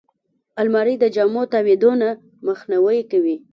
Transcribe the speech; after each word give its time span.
الماري 0.61 0.95
د 0.99 1.05
جامو 1.15 1.43
تاویدو 1.53 1.91
نه 2.01 2.09
مخنیوی 2.47 2.99
کوي 3.11 3.35